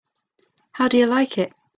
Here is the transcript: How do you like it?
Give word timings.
How 0.71 0.87
do 0.87 0.97
you 0.97 1.05
like 1.05 1.37
it? 1.37 1.53